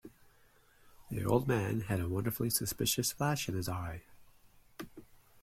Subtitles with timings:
[1.11, 4.01] The old man had a wonderfully suspicious flash in his eye.